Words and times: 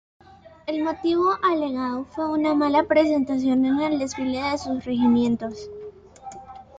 El 0.65 0.81
motivo 0.83 1.37
alegado 1.43 2.05
fue 2.05 2.27
una 2.27 2.55
mala 2.55 2.85
presentación 2.85 3.65
en 3.67 3.79
el 3.81 3.99
desfile 3.99 4.39
de 4.41 4.57
sus 4.57 4.83
regimientos. 4.83 5.69